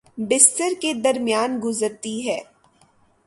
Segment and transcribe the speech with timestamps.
[0.29, 2.39] بستر کے درمیان گزرتی ہے